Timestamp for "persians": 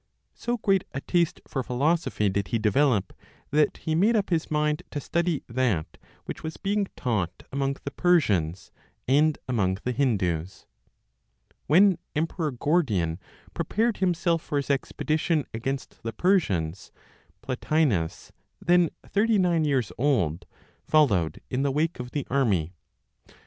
7.91-8.71, 16.13-16.91